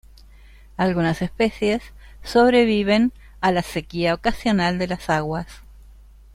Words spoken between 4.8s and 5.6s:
las aguas.